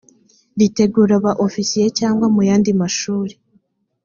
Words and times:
ritegura 0.59 1.15
ba 1.23 1.31
ofisiye 1.45 1.87
cyangwa 1.99 2.25
mu 2.33 2.41
yandi 2.49 2.69
mashuri 2.81 3.33